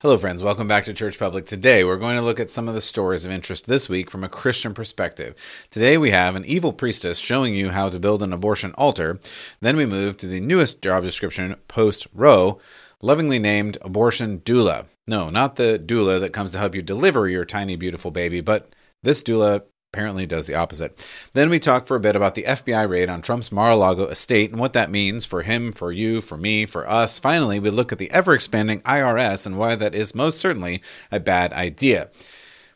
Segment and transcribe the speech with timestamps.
[0.00, 0.42] Hello, friends.
[0.42, 1.46] Welcome back to Church Public.
[1.46, 4.22] Today, we're going to look at some of the stories of interest this week from
[4.22, 5.34] a Christian perspective.
[5.70, 9.18] Today, we have an evil priestess showing you how to build an abortion altar.
[9.62, 12.60] Then, we move to the newest job description post Roe,
[13.00, 14.84] lovingly named abortion doula.
[15.06, 18.68] No, not the doula that comes to help you deliver your tiny, beautiful baby, but
[19.02, 19.62] this doula
[19.96, 21.08] apparently does the opposite.
[21.32, 24.04] Then we talk for a bit about the FBI raid on Trump's Mar a Lago
[24.04, 27.18] estate and what that means for him, for you, for me, for us.
[27.18, 31.18] Finally, we look at the ever expanding IRS and why that is most certainly a
[31.18, 32.10] bad idea.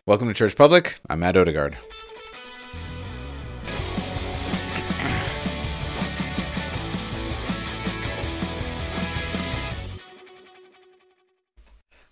[0.06, 0.98] Welcome to Church Public.
[1.10, 1.76] I'm Matt Odegaard.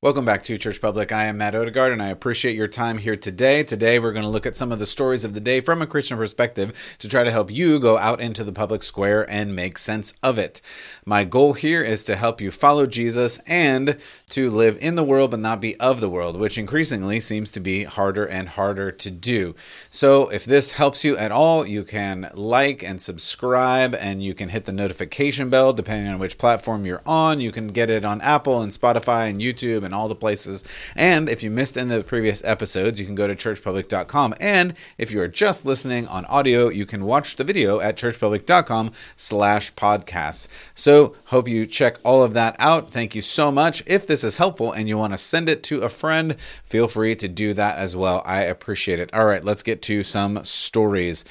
[0.01, 1.11] Welcome back to Church Public.
[1.11, 3.65] I am Matt Odegaard, and I appreciate your time here today.
[3.65, 5.89] Today, we're going to look at some of the stories of the day from a
[5.89, 9.77] Christian perspective to try to help you go out into the public square and make
[9.77, 10.61] sense of it.
[11.05, 13.97] My goal here is to help you follow Jesus and
[14.29, 17.59] to live in the world but not be of the world, which increasingly seems to
[17.59, 19.57] be harder and harder to do.
[19.91, 24.51] So, if this helps you at all, you can like and subscribe, and you can
[24.51, 27.41] hit the notification bell depending on which platform you're on.
[27.41, 30.65] You can get it on Apple and Spotify and YouTube all the places.
[30.95, 34.35] And if you missed any of the previous episodes, you can go to churchpublic.com.
[34.41, 38.93] And if you are just listening on audio, you can watch the video at churchpublic.com
[39.17, 40.49] slash podcasts.
[40.75, 42.91] So hope you check all of that out.
[42.91, 43.83] Thank you so much.
[43.87, 47.15] If this is helpful and you want to send it to a friend, feel free
[47.17, 48.23] to do that as well.
[48.25, 49.13] I appreciate it.
[49.13, 51.25] All right, let's get to some stories.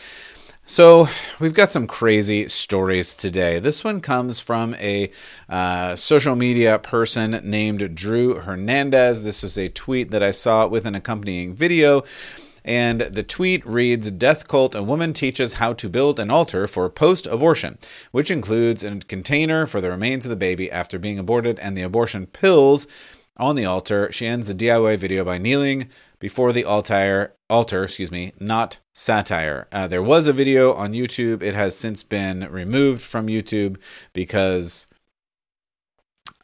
[0.69, 1.07] So,
[1.39, 3.57] we've got some crazy stories today.
[3.57, 5.09] This one comes from a
[5.47, 9.23] uh, social media person named Drew Hernandez.
[9.23, 12.03] This was a tweet that I saw with an accompanying video.
[12.65, 16.89] And the tweet reads Death Cult A woman teaches how to build an altar for
[16.89, 17.77] post abortion,
[18.11, 21.81] which includes a container for the remains of the baby after being aborted and the
[21.81, 22.87] abortion pills
[23.37, 24.11] on the altar.
[24.11, 29.67] She ends the DIY video by kneeling before the altar, altar, excuse me, not satire.
[29.71, 31.43] Uh, there was a video on YouTube.
[31.43, 33.77] It has since been removed from YouTube
[34.13, 34.86] because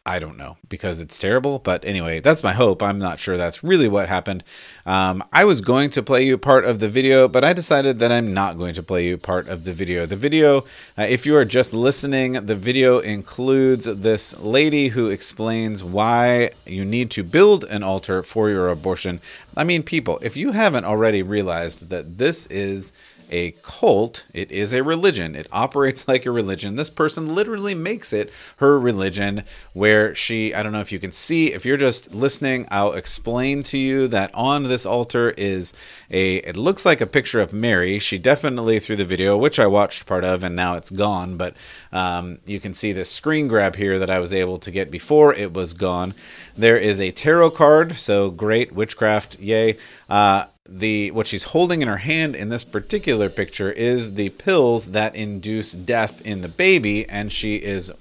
[0.05, 1.59] I don't know because it's terrible.
[1.59, 2.83] But anyway, that's my hope.
[2.83, 4.43] I'm not sure that's really what happened.
[4.85, 8.11] Um, I was going to play you part of the video, but I decided that
[8.11, 10.05] I'm not going to play you part of the video.
[10.05, 10.65] The video,
[10.97, 16.83] uh, if you are just listening, the video includes this lady who explains why you
[16.83, 19.21] need to build an altar for your abortion.
[19.55, 22.91] I mean, people, if you haven't already realized that this is
[23.33, 24.25] a cult.
[24.31, 25.35] It is a religion.
[25.35, 26.75] It operates like a religion.
[26.75, 31.11] This person literally makes it her religion, where she, I don't know if you can
[31.11, 35.73] see, if you're just listening, I'll explain to you that on this altar is
[36.11, 37.97] a, it looks like a picture of Mary.
[37.97, 41.55] She definitely, through the video, which I watched part of and now it's gone, but
[41.91, 45.33] um, you can see this screen grab here that I was able to get before
[45.33, 46.13] it was gone.
[46.55, 49.77] There is a tarot card, so great, witchcraft, yay.
[50.07, 54.91] Uh, the what she's holding in her hand in this particular picture is the pills
[54.91, 57.91] that induce death in the baby, and she is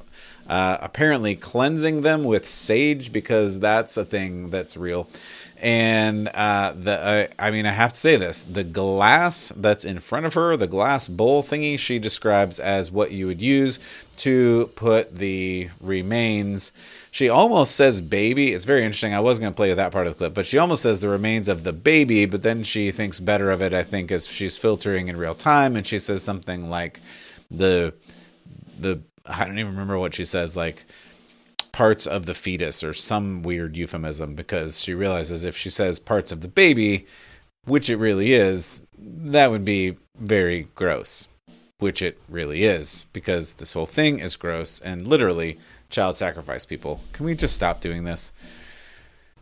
[0.48, 5.08] uh, apparently cleansing them with sage because that's a thing that's real.
[5.58, 9.98] And uh, the uh, I mean, I have to say this: the glass that's in
[9.98, 13.78] front of her, the glass bowl thingy, she describes as what you would use
[14.22, 16.72] to put the remains
[17.12, 18.54] she almost says baby.
[18.54, 19.12] It's very interesting.
[19.12, 21.00] I was going to play with that part of the clip, but she almost says
[21.00, 24.26] the remains of the baby, but then she thinks better of it, I think, as
[24.26, 25.76] she's filtering in real time.
[25.76, 27.00] And she says something like
[27.50, 27.92] the,
[28.80, 30.86] the, I don't even remember what she says, like,
[31.70, 36.32] parts of the fetus or some weird euphemism because she realizes if she says parts
[36.32, 37.06] of the baby,
[37.66, 41.28] which it really is, that would be very gross,
[41.82, 45.58] which it really is because this whole thing is gross and literally
[45.90, 47.00] child sacrifice people.
[47.12, 48.32] Can we just stop doing this?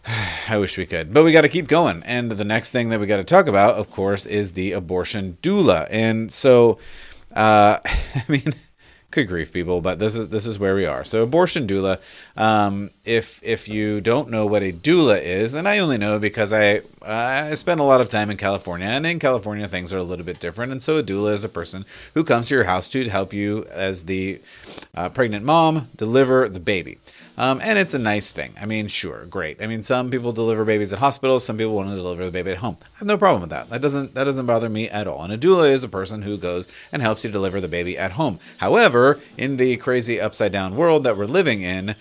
[0.49, 2.03] I wish we could, but we got to keep going.
[2.05, 5.37] And the next thing that we got to talk about, of course, is the abortion
[5.43, 5.87] doula.
[5.91, 6.79] And so,
[7.37, 8.55] uh, I mean,
[9.11, 9.81] good grief, people!
[9.81, 11.05] But this is this is where we are.
[11.05, 11.99] So, abortion doula.
[12.37, 16.53] Um, if if you don't know what a doula is, and I only know because
[16.53, 20.03] I I spend a lot of time in California, and in California things are a
[20.03, 20.73] little bit different.
[20.73, 21.85] And so, a doula is a person
[22.15, 24.41] who comes to your house to help you as the
[24.95, 26.99] uh, pregnant mom deliver the baby.
[27.41, 28.53] Um, and it's a nice thing.
[28.61, 29.63] I mean, sure, great.
[29.63, 31.43] I mean, some people deliver babies at hospitals.
[31.43, 32.77] Some people want to deliver the baby at home.
[32.83, 33.71] I have no problem with that.
[33.71, 35.25] That doesn't that doesn't bother me at all.
[35.25, 38.13] And a doula is a person who goes and helps you deliver the baby at
[38.13, 38.41] home.
[38.59, 41.95] However, in the crazy upside down world that we're living in,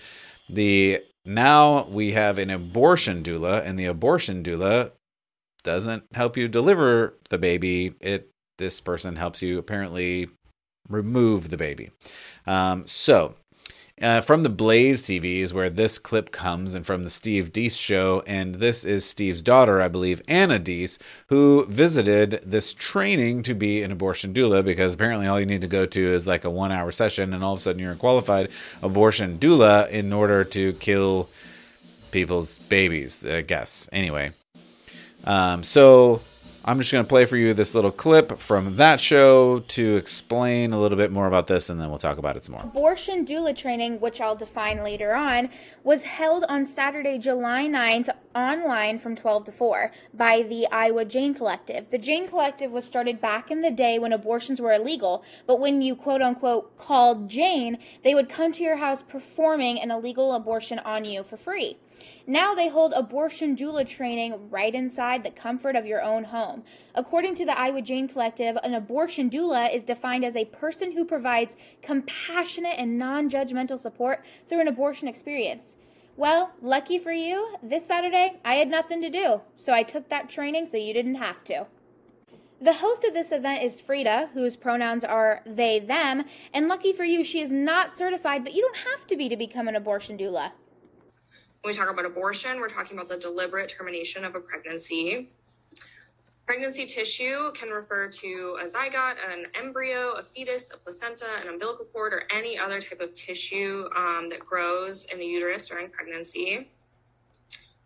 [0.46, 4.90] the now we have an abortion doula, and the abortion doula
[5.62, 7.94] doesn't help you deliver the baby.
[8.02, 8.28] It
[8.58, 10.28] this person helps you apparently
[10.86, 11.88] remove the baby.
[12.46, 13.36] Um, so
[14.00, 17.76] uh, from the Blaze TV is where this clip comes, and from the Steve Deace
[17.76, 18.22] show.
[18.26, 20.98] And this is Steve's daughter, I believe, Anna Deace,
[21.28, 25.68] who visited this training to be an abortion doula because apparently all you need to
[25.68, 27.96] go to is like a one hour session, and all of a sudden you're a
[27.96, 28.50] qualified
[28.82, 31.28] abortion doula in order to kill
[32.10, 33.88] people's babies, I guess.
[33.92, 34.32] Anyway,
[35.24, 36.22] um, so
[36.64, 40.72] I'm just going to play for you this little clip from that show to explain
[40.72, 42.62] a little bit more about this, and then we'll talk about it some more.
[42.64, 45.48] Abortion doula training, which I'll define later on,
[45.84, 51.34] was held on Saturday, July 9th, online from 12 to 4 by the Iowa Jane
[51.34, 51.90] Collective.
[51.90, 55.82] The Jane Collective was started back in the day when abortions were illegal, but when
[55.82, 60.78] you quote unquote called Jane, they would come to your house performing an illegal abortion
[60.78, 61.76] on you for free.
[62.26, 66.62] Now they hold abortion doula training right inside the comfort of your own home.
[66.94, 71.04] According to the Iowa Jane Collective, an abortion doula is defined as a person who
[71.04, 75.76] provides compassionate and non judgmental support through an abortion experience.
[76.20, 80.28] Well, lucky for you, this Saturday I had nothing to do, so I took that
[80.28, 81.66] training so you didn't have to.
[82.60, 87.04] The host of this event is Frida, whose pronouns are they, them, and lucky for
[87.04, 90.18] you, she is not certified, but you don't have to be to become an abortion
[90.18, 90.52] doula.
[91.62, 95.30] When we talk about abortion, we're talking about the deliberate termination of a pregnancy.
[96.46, 101.84] Pregnancy tissue can refer to a zygote, an embryo, a fetus, a placenta, an umbilical
[101.86, 106.68] cord, or any other type of tissue um, that grows in the uterus during pregnancy.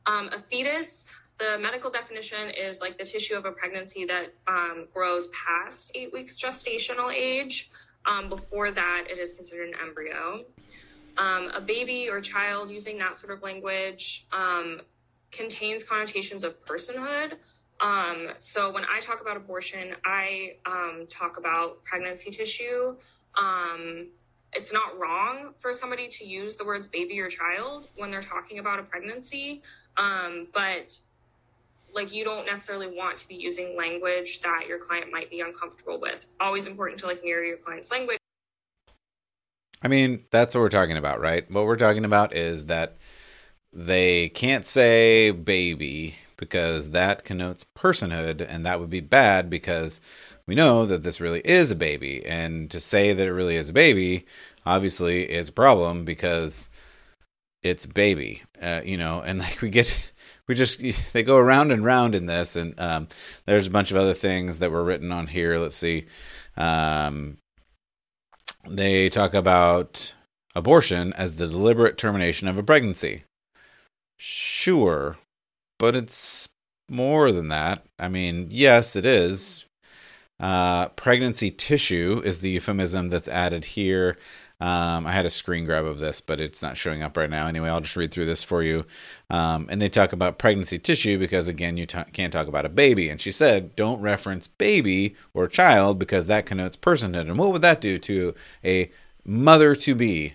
[0.07, 4.87] Um, a fetus, the medical definition is like the tissue of a pregnancy that um,
[4.95, 7.71] grows past eight weeks gestational age.
[8.07, 10.45] Um, before that, it is considered an embryo
[11.17, 14.81] um, a baby or child using that sort of language um,
[15.31, 17.35] contains connotations of personhood.
[17.81, 22.97] Um, so when I talk about abortion, I um, talk about pregnancy tissue.
[23.37, 24.09] Um,
[24.53, 28.59] it's not wrong for somebody to use the words baby or child when they're talking
[28.59, 29.63] about a pregnancy,
[29.97, 30.99] um, but
[31.93, 36.01] like you don't necessarily want to be using language that your client might be uncomfortable
[36.01, 36.27] with.
[36.41, 38.19] Always important to like mirror your client's language.
[39.83, 41.49] I mean, that's what we're talking about, right?
[41.51, 42.97] What we're talking about is that
[43.73, 50.01] they can't say baby because that connotes personhood, and that would be bad because
[50.47, 52.25] we know that this really is a baby.
[52.25, 54.27] And to say that it really is a baby
[54.67, 56.69] obviously is a problem because
[57.63, 60.11] it's baby, uh, you know, and like we get.
[60.47, 60.83] We just
[61.15, 63.09] they go around and round in this, and um,
[63.47, 65.59] there's a bunch of other things that were written on here.
[65.59, 66.05] Let's see.
[66.55, 67.39] Um,
[68.69, 70.15] they talk about
[70.55, 73.25] abortion as the deliberate termination of a pregnancy.
[74.19, 75.17] Sure,
[75.79, 76.49] but it's
[76.89, 77.85] more than that.
[77.99, 79.67] I mean, yes, it is.
[80.41, 84.19] Uh, pregnancy tissue is the euphemism that's added here.
[84.61, 87.47] Um, I had a screen grab of this, but it's not showing up right now.
[87.47, 88.87] Anyway, I'll just read through this for you.
[89.29, 93.09] Um, and they talk about pregnancy tissue because, again, you can't talk about a baby.
[93.09, 97.23] And she said, don't reference baby or child because that connotes personhood.
[97.23, 98.35] And what would that do to
[98.65, 98.91] a
[99.25, 100.35] mother to be?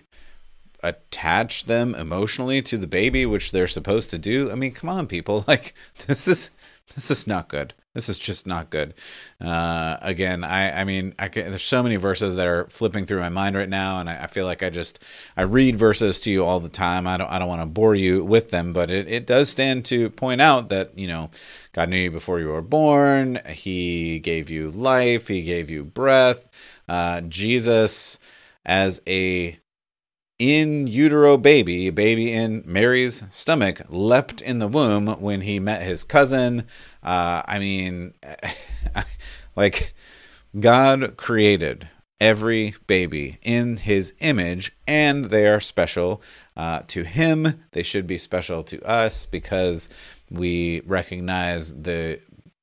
[0.82, 4.50] Attach them emotionally to the baby, which they're supposed to do.
[4.50, 5.44] I mean, come on, people!
[5.50, 5.74] Like
[6.06, 6.52] this is
[6.94, 7.74] this is not good.
[7.92, 8.94] This is just not good.
[9.40, 13.18] Uh, again, I, I mean, I can, there's so many verses that are flipping through
[13.18, 15.02] my mind right now, and I, I, feel like I just
[15.36, 17.08] I read verses to you all the time.
[17.08, 19.84] I don't I don't want to bore you with them, but it, it does stand
[19.86, 21.30] to point out that you know
[21.72, 23.40] God knew you before you were born.
[23.48, 25.26] He gave you life.
[25.26, 26.48] He gave you breath.
[26.88, 28.20] Uh, Jesus
[28.64, 29.59] as a
[30.40, 36.02] in utero baby, baby in Mary's stomach, leapt in the womb when he met his
[36.02, 36.60] cousin.
[37.02, 38.14] Uh, I mean,
[39.56, 39.92] like,
[40.58, 46.22] God created every baby in his image, and they are special
[46.56, 47.62] uh, to him.
[47.72, 49.90] They should be special to us because
[50.30, 52.18] we recognize the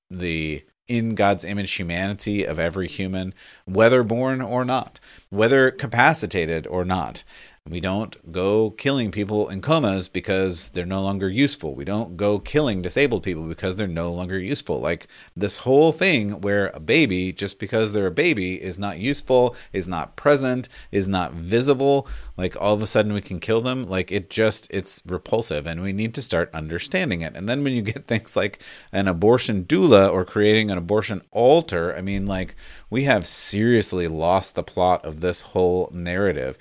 [0.10, 3.34] the in God's image humanity of every human,
[3.66, 7.24] whether born or not, whether capacitated or not.
[7.70, 11.76] We don't go killing people in comas because they're no longer useful.
[11.76, 14.80] We don't go killing disabled people because they're no longer useful.
[14.80, 19.56] Like this whole thing where a baby, just because they're a baby, is not useful,
[19.74, 22.08] is not present, is not visible,
[22.38, 23.84] like all of a sudden we can kill them.
[23.84, 27.36] Like it just, it's repulsive and we need to start understanding it.
[27.36, 28.62] And then when you get things like
[28.94, 32.56] an abortion doula or creating an abortion altar, I mean, like
[32.90, 36.58] we have seriously lost the plot of this whole narrative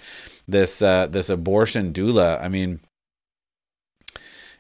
[0.49, 2.41] this uh, this abortion doula.
[2.41, 2.81] I mean,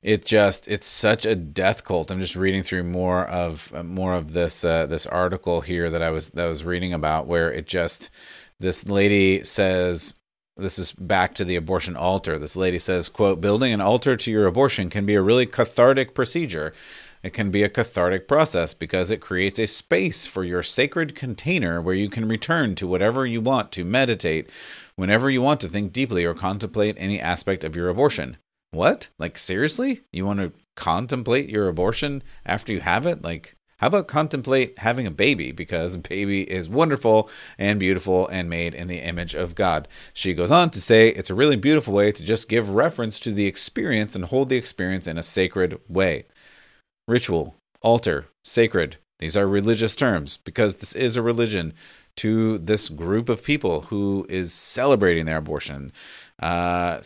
[0.02, 2.10] it just it's such a death cult.
[2.10, 6.02] I'm just reading through more of uh, more of this uh, this article here that
[6.02, 8.10] I was that I was reading about where it just
[8.60, 10.14] this lady says
[10.56, 12.38] this is back to the abortion altar.
[12.38, 16.14] This lady says, quote, building an altar to your abortion can be a really cathartic
[16.14, 16.72] procedure.
[17.26, 21.82] It can be a cathartic process because it creates a space for your sacred container
[21.82, 24.48] where you can return to whatever you want to meditate
[24.94, 28.36] whenever you want to think deeply or contemplate any aspect of your abortion.
[28.70, 29.08] What?
[29.18, 30.02] Like, seriously?
[30.12, 33.22] You want to contemplate your abortion after you have it?
[33.22, 35.50] Like, how about contemplate having a baby?
[35.50, 37.28] Because a baby is wonderful
[37.58, 39.88] and beautiful and made in the image of God.
[40.14, 43.32] She goes on to say it's a really beautiful way to just give reference to
[43.32, 46.26] the experience and hold the experience in a sacred way.
[47.08, 51.72] Ritual, altar, sacred, these are religious terms because this is a religion
[52.16, 55.92] to this group of people who is celebrating their abortion
[56.40, 56.98] uh,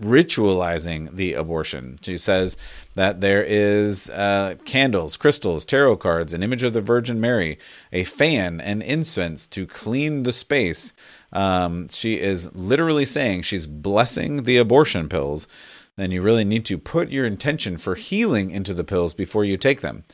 [0.00, 1.96] ritualizing the abortion.
[2.02, 2.56] She says
[2.94, 7.58] that there is uh, candles, crystals, tarot cards, an image of the Virgin Mary,
[7.92, 10.94] a fan, and incense to clean the space.
[11.32, 15.46] Um, she is literally saying she's blessing the abortion pills.
[15.96, 19.56] Then you really need to put your intention for healing into the pills before you
[19.56, 20.04] take them.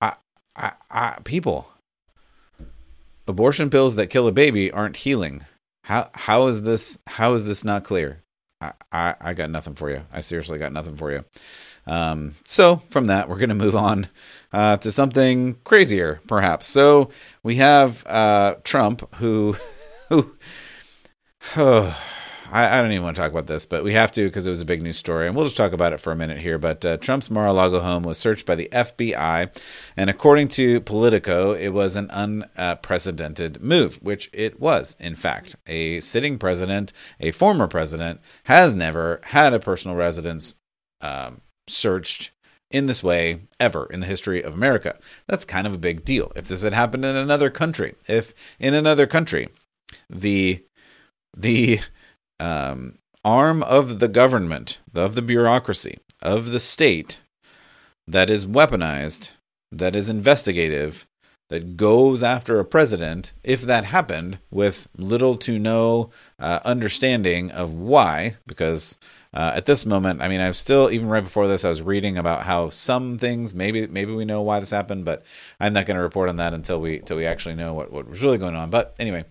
[0.00, 0.14] I,
[0.56, 1.70] I, I, people,
[3.26, 5.44] abortion pills that kill a baby aren't healing.
[5.84, 8.22] How how is this how is this not clear?
[8.60, 10.02] I, I, I got nothing for you.
[10.12, 11.24] I seriously got nothing for you.
[11.86, 14.08] Um, so from that, we're going to move on
[14.52, 16.66] uh, to something crazier, perhaps.
[16.66, 17.10] So
[17.42, 19.56] we have uh, Trump, who
[20.08, 20.32] who.
[22.52, 24.50] I, I, don't even want to talk about this, but we have to because it
[24.50, 26.58] was a big news story, and we'll just talk about it for a minute here.
[26.58, 29.56] But uh, Trump's Mar-a-Lago home was searched by the FBI,
[29.96, 34.96] and according to Politico, it was an unprecedented move, which it was.
[34.98, 40.54] In fact, a sitting president, a former president, has never had a personal residence
[41.00, 42.32] um, searched
[42.70, 44.98] in this way ever in the history of America.
[45.26, 46.32] That's kind of a big deal.
[46.36, 49.48] If this had happened in another country, if in another country,
[50.08, 50.64] the
[51.36, 51.80] the
[52.40, 57.20] um, arm of the government, of the bureaucracy, of the state
[58.06, 59.32] that is weaponized,
[59.70, 61.06] that is investigative,
[61.50, 67.74] that goes after a president, if that happened with little to no uh, understanding of
[67.74, 68.96] why, because
[69.34, 72.16] uh, at this moment, I mean, I'm still even right before this, I was reading
[72.16, 75.24] about how some things maybe maybe we know why this happened, but
[75.58, 78.08] I'm not going to report on that until we until we actually know what what
[78.08, 78.70] was really going on.
[78.70, 79.24] But anyway,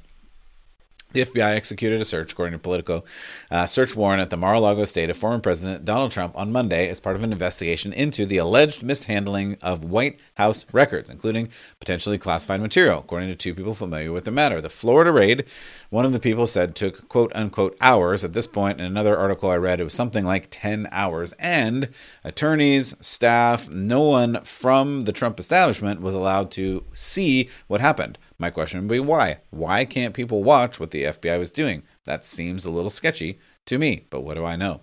[1.12, 3.04] the FBI executed a search, according to Politico,
[3.50, 7.00] uh, search warrant at the Mar-a-Lago estate of former President Donald Trump on Monday as
[7.00, 11.50] part of an investigation into the alleged mishandling of White House records, including
[11.80, 14.62] potentially classified material, according to two people familiar with the matter.
[14.62, 15.46] The Florida raid,
[15.89, 18.24] one of the people said, took quote unquote hours.
[18.24, 21.34] At this point, in another article I read, it was something like 10 hours.
[21.39, 21.89] And
[22.24, 28.20] attorneys, staff, no one from the Trump establishment was allowed to see what happened.
[28.39, 29.39] My question would be why?
[29.50, 31.84] Why can't people watch what the FBI was doing?
[32.05, 34.79] That seems a little sketchy to me, but what do I know?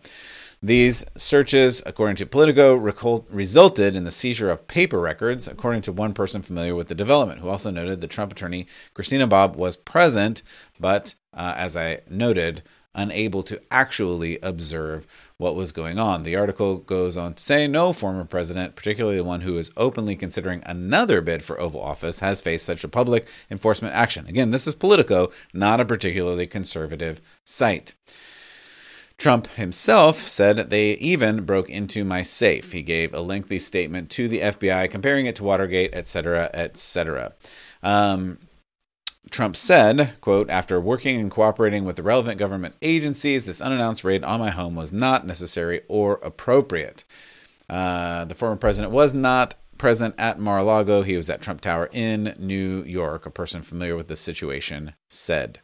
[0.62, 6.12] These searches, according to Politico, resulted in the seizure of paper records, according to one
[6.12, 10.42] person familiar with the development, who also noted the Trump attorney Christina Bobb was present,
[10.78, 12.62] but uh, as I noted,
[12.96, 16.22] unable to actually observe what was going on.
[16.22, 20.16] The article goes on to say no former president, particularly the one who is openly
[20.16, 24.26] considering another bid for Oval Office, has faced such a public enforcement action.
[24.26, 27.94] Again, this is Politico, not a particularly conservative site.
[29.18, 32.72] Trump himself said they even broke into my safe.
[32.72, 37.32] He gave a lengthy statement to the FBI comparing it to Watergate, etc., etc.
[37.82, 38.38] Um,
[39.30, 44.22] Trump said, quote, after working and cooperating with the relevant government agencies, this unannounced raid
[44.22, 47.04] on my home was not necessary or appropriate.
[47.68, 51.02] Uh, the former president was not present at Mar-a-Lago.
[51.02, 53.26] He was at Trump Tower in New York.
[53.26, 55.60] A person familiar with the situation said.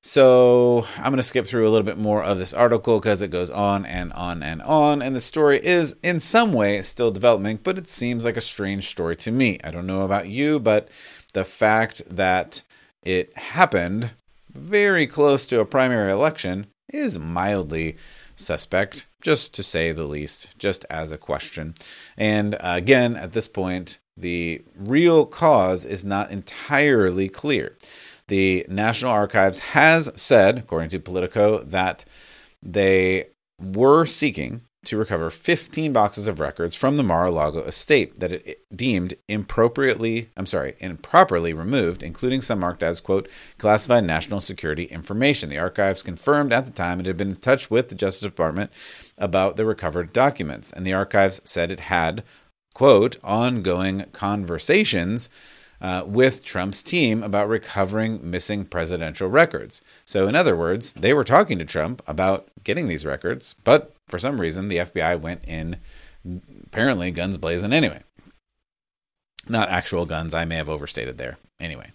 [0.00, 3.28] So I'm going to skip through a little bit more of this article because it
[3.28, 5.02] goes on and on and on.
[5.02, 8.88] And the story is, in some way, still developing, but it seems like a strange
[8.88, 9.58] story to me.
[9.62, 10.88] I don't know about you, but
[11.32, 12.62] the fact that
[13.02, 14.10] it happened
[14.52, 17.96] very close to a primary election is mildly
[18.34, 21.74] suspect, just to say the least, just as a question.
[22.16, 27.76] And again, at this point, the real cause is not entirely clear.
[28.28, 32.04] The National Archives has said, according to Politico, that
[32.62, 33.26] they
[33.60, 39.14] were seeking to recover 15 boxes of records from the Mar-a-Lago estate that it deemed
[39.28, 43.28] impropriately, I'm sorry, improperly removed, including some marked as, quote,
[43.58, 45.50] classified national security information.
[45.50, 48.72] The archives confirmed at the time it had been in touch with the Justice Department
[49.18, 52.24] about the recovered documents, and the archives said it had,
[52.72, 55.28] quote, ongoing conversations
[55.80, 59.82] uh, with Trump's team about recovering missing presidential records.
[60.04, 64.18] So, in other words, they were talking to Trump about getting these records, but for
[64.18, 65.76] some reason, the FBI went in,
[66.66, 68.02] apparently, guns blazing anyway.
[69.48, 71.38] Not actual guns, I may have overstated there.
[71.60, 71.92] Anyway.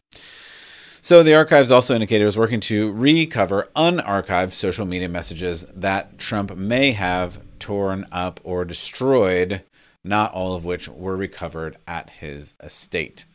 [1.01, 6.17] So the archives also indicated it was working to recover unarchived social media messages that
[6.17, 9.63] Trump may have torn up or destroyed,
[10.03, 13.25] not all of which were recovered at his estate.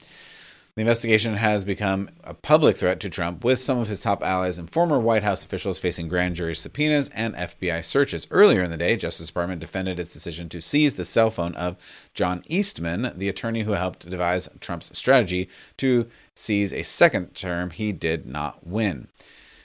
[0.78, 4.58] The investigation has become a public threat to Trump, with some of his top allies
[4.58, 8.28] and former White House officials facing grand jury subpoenas and FBI searches.
[8.30, 11.78] Earlier in the day, Justice Department defended its decision to seize the cell phone of
[12.14, 16.06] John Eastman, the attorney who helped devise Trump's strategy to
[16.36, 19.08] seize a second term he did not win.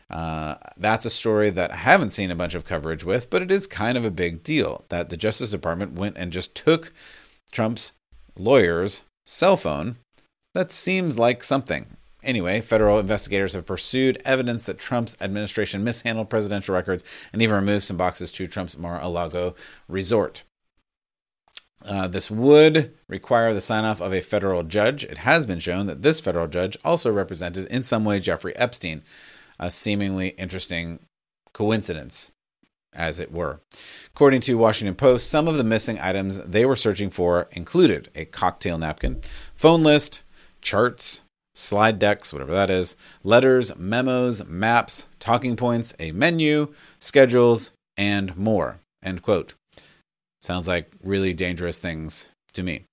[0.10, 3.52] Uh, that's a story that I haven't seen a bunch of coverage with, but it
[3.52, 6.92] is kind of a big deal that the Justice Department went and just took
[7.52, 7.92] Trump's
[8.36, 9.98] lawyer's cell phone
[10.54, 11.98] that seems like something.
[12.24, 17.84] Anyway, federal investigators have pursued evidence that Trump's administration mishandled presidential records and even removed
[17.84, 19.56] some boxes to Trump's Mar a Lago
[19.90, 20.44] resort.
[21.86, 25.04] Uh, this would require the sign off of a federal judge.
[25.04, 29.02] It has been shown that this federal judge also represented, in some way, Jeffrey Epstein,
[29.60, 31.00] a seemingly interesting
[31.52, 32.32] coincidence,
[32.94, 33.60] as it were.
[34.14, 38.24] According to Washington Post, some of the missing items they were searching for included a
[38.24, 39.22] cocktail napkin,
[39.54, 40.24] phone list,
[40.64, 41.22] charts,
[41.54, 48.80] slide decks, whatever that is, letters, memos, maps, talking points, a menu, schedules, and more.
[49.04, 49.54] End quote.
[50.42, 52.86] Sounds like really dangerous things to me.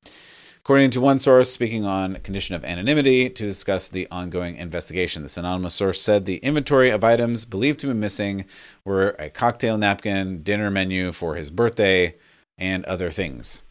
[0.58, 5.38] According to one source speaking on condition of anonymity to discuss the ongoing investigation, this
[5.38, 8.44] anonymous source said the inventory of items believed to be missing
[8.84, 12.14] were a cocktail napkin, dinner menu for his birthday,
[12.58, 13.62] and other things.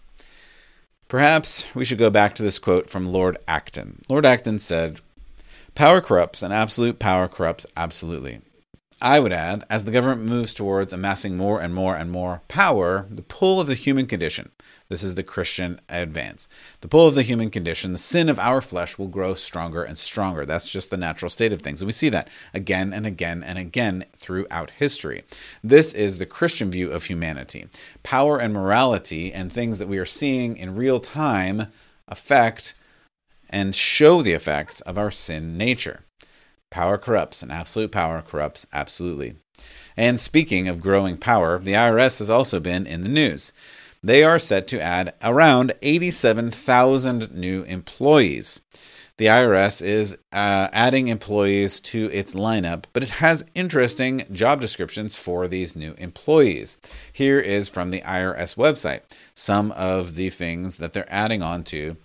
[1.10, 4.04] Perhaps we should go back to this quote from Lord Acton.
[4.08, 5.02] Lord Acton said,
[5.74, 8.42] Power corrupts, and absolute power corrupts absolutely.
[9.02, 13.08] I would add, as the government moves towards amassing more and more and more power,
[13.10, 14.52] the pull of the human condition,
[14.90, 16.50] this is the Christian advance.
[16.82, 20.00] The pull of the human condition, the sin of our flesh will grow stronger and
[20.00, 20.46] stronger.
[20.46, 21.82] That's just the natural state of things.
[21.82, 25.24] And we see that again and again and again throughout history.
[25.64, 27.68] This is the Christian view of humanity.
[28.02, 31.68] Power and morality and things that we are seeing in real time
[32.08, 32.74] affect
[33.48, 36.04] and show the effects of our sin nature.
[36.72, 39.36] Power corrupts, and absolute power corrupts absolutely.
[39.96, 43.52] And speaking of growing power, the IRS has also been in the news
[44.02, 48.62] they are set to add around 87,000 new employees.
[49.18, 55.18] The IRS is uh, adding employees to its lineup, but it has interesting job descriptions
[55.18, 56.78] for these new employees.
[57.12, 59.02] Here is from the IRS website
[59.34, 61.98] some of the things that they're adding on to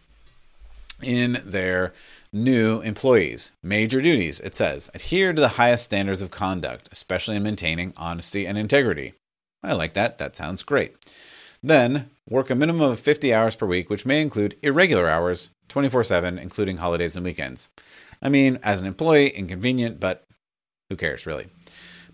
[1.00, 1.92] in their
[2.32, 3.52] new employees.
[3.62, 8.44] Major duties, it says, adhere to the highest standards of conduct, especially in maintaining honesty
[8.44, 9.14] and integrity.
[9.62, 10.18] I like that.
[10.18, 10.96] That sounds great.
[11.64, 16.04] Then, work a minimum of 50 hours per week, which may include irregular hours, 24
[16.04, 17.70] 7, including holidays and weekends.
[18.20, 20.24] I mean, as an employee, inconvenient, but
[20.90, 21.46] who cares, really?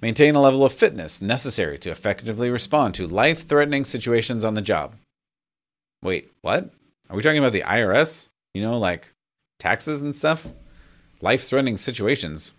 [0.01, 4.63] Maintain a level of fitness necessary to effectively respond to life threatening situations on the
[4.63, 4.95] job.
[6.01, 6.71] Wait, what?
[7.09, 8.29] Are we talking about the IRS?
[8.55, 9.13] You know, like
[9.59, 10.47] taxes and stuff?
[11.21, 12.53] Life threatening situations.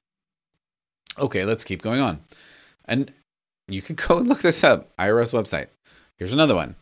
[1.18, 2.20] Okay, let's keep going on.
[2.84, 3.14] And
[3.70, 5.68] you can go and look this up, IRS website.
[6.22, 6.76] Here's another one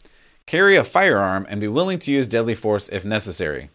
[0.47, 3.69] carry a firearm and be willing to use deadly force if necessary.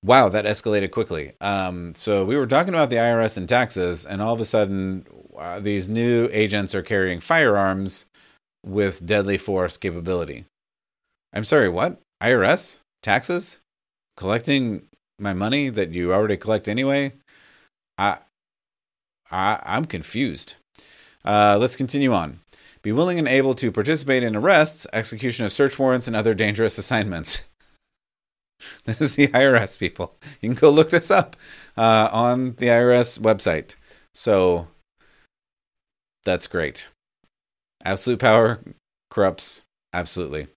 [0.00, 1.32] Wow, that escalated quickly.
[1.40, 5.06] Um, so we were talking about the IRS and taxes, and all of a sudden,
[5.36, 8.06] uh, these new agents are carrying firearms
[8.64, 10.44] with deadly force capability.
[11.32, 12.00] I'm sorry, what?
[12.22, 12.78] IRS?
[13.02, 13.58] Taxes?
[14.16, 14.86] Collecting
[15.18, 17.14] my money that you already collect anyway?
[17.98, 18.18] I,
[19.32, 20.54] I I'm confused.
[21.24, 22.38] Uh, let's continue on
[22.82, 26.78] be willing and able to participate in arrests, execution of search warrants, and other dangerous
[26.78, 27.42] assignments.
[28.84, 30.14] this is the IRS, people.
[30.40, 31.36] You can go look this up
[31.76, 33.76] uh, on the IRS website.
[34.14, 34.68] So
[36.24, 36.88] that's great.
[37.84, 38.60] Absolute power
[39.10, 39.62] corrupts
[39.92, 40.48] absolutely.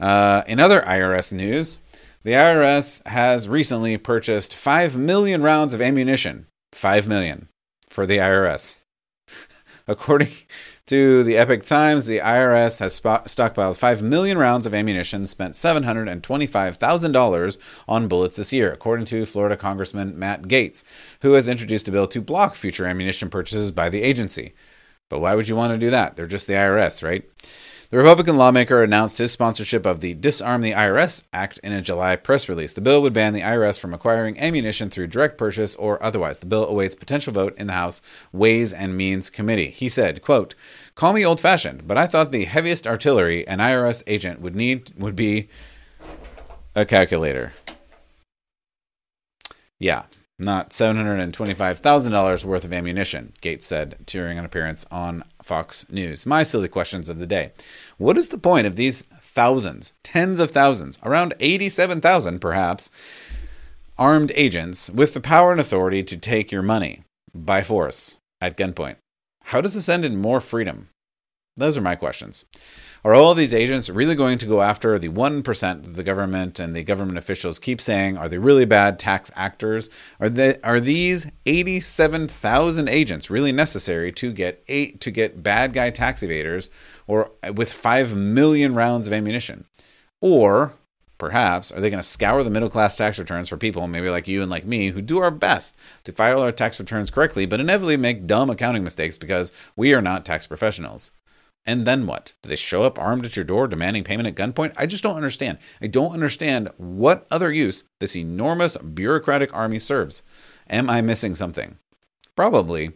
[0.00, 1.78] Uh, in other IRS news,
[2.22, 6.46] the IRS has recently purchased 5 million rounds of ammunition.
[6.72, 7.48] 5 million
[7.88, 8.76] for the IRS.
[9.90, 10.28] According
[10.86, 17.58] to the Epoch Times, the IRS has stockpiled 5 million rounds of ammunition, spent $725,000
[17.88, 20.84] on bullets this year, according to Florida Congressman Matt Gaetz,
[21.22, 24.52] who has introduced a bill to block future ammunition purchases by the agency.
[25.08, 26.16] But why would you want to do that?
[26.16, 27.24] They're just the IRS, right?
[27.90, 32.16] The Republican lawmaker announced his sponsorship of the Disarm the IRS Act in a July
[32.16, 32.74] press release.
[32.74, 36.40] The bill would ban the IRS from acquiring ammunition through direct purchase or otherwise.
[36.40, 39.70] The bill awaits potential vote in the House Ways and Means Committee.
[39.70, 40.54] He said, quote,
[40.96, 44.92] Call me old fashioned, but I thought the heaviest artillery an IRS agent would need
[44.98, 45.48] would be
[46.74, 47.54] a calculator.
[49.78, 50.02] Yeah,
[50.38, 56.26] not $725,000 worth of ammunition, Gaetz said during an appearance on Fox News.
[56.26, 57.52] My silly questions of the day.
[57.96, 62.90] What is the point of these thousands, tens of thousands, around 87,000 perhaps,
[63.96, 67.02] armed agents with the power and authority to take your money
[67.34, 68.96] by force at gunpoint?
[69.44, 70.90] How does this end in more freedom?
[71.58, 72.44] Those are my questions.
[73.04, 76.58] Are all of these agents really going to go after the 1% that the government
[76.58, 79.88] and the government officials keep saying are the really bad tax actors?
[80.18, 85.90] Are, they, are these 87,000 agents really necessary to get eight to get bad guy
[85.90, 86.70] tax evaders
[87.06, 89.66] or uh, with 5 million rounds of ammunition?
[90.20, 90.74] Or
[91.18, 94.28] Perhaps are they going to scour the middle class tax returns for people, maybe like
[94.28, 97.58] you and like me, who do our best to file our tax returns correctly, but
[97.58, 101.10] inevitably make dumb accounting mistakes because we are not tax professionals?
[101.66, 102.32] And then what?
[102.42, 104.72] Do they show up armed at your door demanding payment at gunpoint?
[104.76, 105.58] I just don't understand.
[105.82, 110.22] I don't understand what other use this enormous bureaucratic army serves.
[110.70, 111.78] Am I missing something?
[112.34, 112.92] Probably.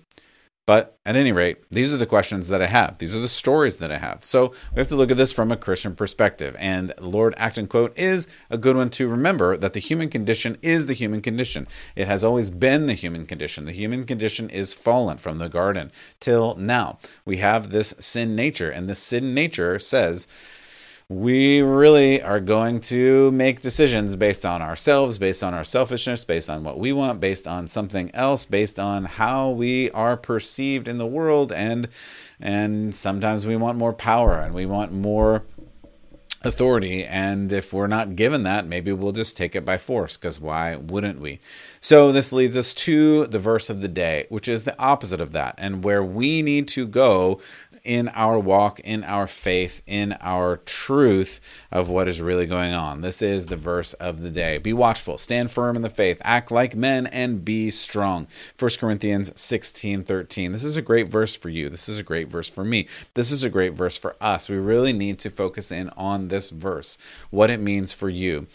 [0.64, 2.98] But at any rate, these are the questions that I have.
[2.98, 4.24] These are the stories that I have.
[4.24, 6.54] So we have to look at this from a Christian perspective.
[6.56, 10.86] And Lord Acton quote is a good one to remember that the human condition is
[10.86, 11.66] the human condition.
[11.96, 13.64] It has always been the human condition.
[13.64, 16.98] The human condition is fallen from the garden till now.
[17.24, 20.28] We have this sin nature, and this sin nature says,
[21.12, 26.48] we really are going to make decisions based on ourselves, based on our selfishness, based
[26.48, 30.98] on what we want, based on something else, based on how we are perceived in
[30.98, 31.88] the world and
[32.40, 35.44] and sometimes we want more power and we want more
[36.42, 37.04] authority.
[37.04, 40.76] And if we're not given that maybe we'll just take it by force because why
[40.76, 41.38] wouldn't we?
[41.80, 45.32] So this leads us to the verse of the day which is the opposite of
[45.32, 47.40] that and where we need to go
[47.84, 51.40] in our walk, in our faith, in our truth
[51.70, 53.00] of what is really going on.
[53.00, 54.58] This is the verse of the day.
[54.58, 58.26] Be watchful, stand firm in the faith, act like men, and be strong.
[58.58, 60.52] 1 Corinthians 16 13.
[60.52, 61.68] This is a great verse for you.
[61.68, 62.86] This is a great verse for me.
[63.14, 64.48] This is a great verse for us.
[64.48, 66.98] We really need to focus in on this verse,
[67.30, 68.46] what it means for you.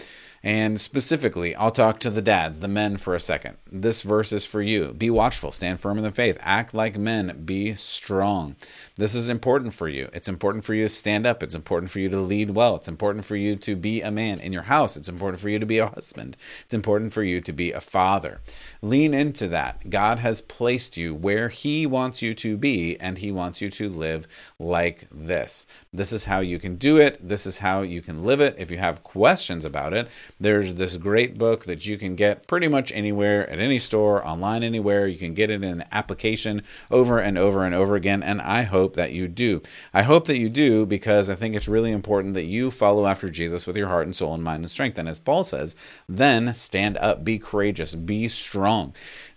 [0.44, 3.58] And specifically, I'll talk to the dads, the men, for a second.
[3.70, 4.94] This verse is for you.
[4.94, 8.56] Be watchful, stand firm in the faith, act like men, be strong.
[8.98, 10.10] This is important for you.
[10.12, 11.44] It's important for you to stand up.
[11.44, 12.76] It's important for you to lead well.
[12.76, 14.98] It's important for you to be a man in your house.
[14.98, 16.36] It's important for you to be a husband.
[16.66, 18.42] It's important for you to be a father.
[18.82, 19.92] Lean into that.
[19.92, 23.88] God has placed you where He wants you to be, and He wants you to
[23.88, 25.68] live like this.
[25.94, 27.20] This is how you can do it.
[27.22, 28.56] This is how you can live it.
[28.58, 30.08] If you have questions about it,
[30.40, 34.64] there's this great book that you can get pretty much anywhere, at any store, online,
[34.64, 35.06] anywhere.
[35.06, 38.24] You can get it in an application over and over and over again.
[38.24, 39.62] And I hope that you do.
[39.93, 43.30] I hope that you do because I think it's really important that you follow after
[43.30, 44.97] Jesus with your heart and soul and mind and strength.
[44.97, 45.76] And as Paul says,
[46.08, 48.93] then stand up, be courageous, be strong.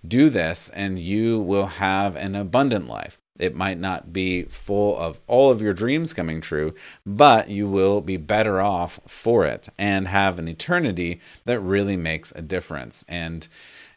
[0.07, 3.21] Do this, and you will have an abundant life.
[3.41, 6.75] It might not be full of all of your dreams coming true,
[7.07, 12.33] but you will be better off for it and have an eternity that really makes
[12.33, 13.49] a difference and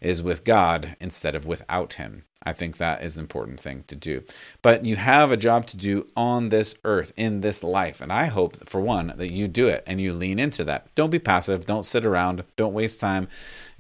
[0.02, 2.24] is with God instead of without Him.
[2.44, 4.24] I think that is an important thing to do.
[4.62, 8.02] But you have a job to do on this earth, in this life.
[8.02, 10.94] And I hope, for one, that you do it and you lean into that.
[10.96, 11.66] Don't be passive.
[11.66, 12.44] Don't sit around.
[12.58, 13.28] Don't waste time.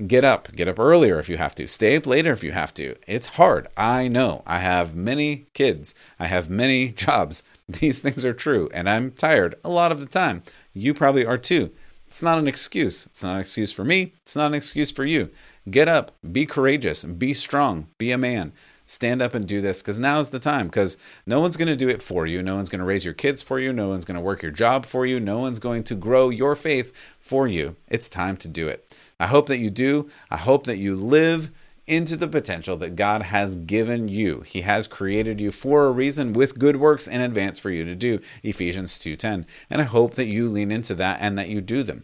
[0.07, 0.51] Get up.
[0.53, 1.67] Get up earlier if you have to.
[1.67, 2.95] Stay up later if you have to.
[3.05, 3.67] It's hard.
[3.75, 4.43] I know.
[4.47, 5.93] I have many kids.
[6.19, 7.43] I have many jobs.
[7.67, 8.69] These things are true.
[8.73, 10.43] And I'm tired a lot of the time.
[10.73, 11.71] You probably are too.
[12.07, 13.07] It's not an excuse.
[13.07, 14.13] It's not an excuse for me.
[14.21, 15.31] It's not an excuse for you.
[15.69, 16.11] Get up.
[16.31, 17.03] Be courageous.
[17.03, 17.87] Be strong.
[17.97, 18.53] Be a man
[18.85, 21.75] stand up and do this because now is the time because no one's going to
[21.75, 24.03] do it for you no one's going to raise your kids for you no one's
[24.03, 27.47] going to work your job for you no one's going to grow your faith for
[27.47, 30.09] you it's time to do it I hope that you do.
[30.29, 31.49] I hope that you live
[31.85, 34.41] into the potential that God has given you.
[34.41, 37.95] He has created you for a reason with good works in advance for you to
[37.95, 38.19] do.
[38.43, 39.45] Ephesians 2:10.
[39.69, 42.03] And I hope that you lean into that and that you do them.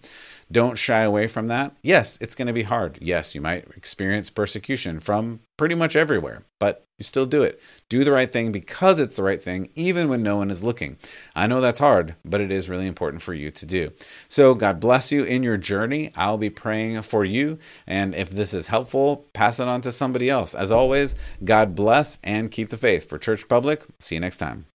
[0.52, 1.76] Don't shy away from that.
[1.84, 2.98] Yes, it's going to be hard.
[3.02, 7.62] Yes, you might experience persecution from pretty much everywhere, but you still do it.
[7.88, 10.98] Do the right thing because it's the right thing, even when no one is looking.
[11.36, 13.92] I know that's hard, but it is really important for you to do.
[14.28, 16.12] So, God bless you in your journey.
[16.16, 17.60] I'll be praying for you.
[17.86, 20.56] And if this is helpful, pass it on to somebody else.
[20.56, 23.08] As always, God bless and keep the faith.
[23.08, 24.66] For Church Public, see you next time.